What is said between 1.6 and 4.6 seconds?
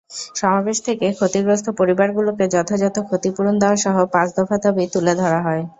পরিবারগুলোকে যথাযথ ক্ষতিপূরণ দেওয়াসহ পাঁচ দফা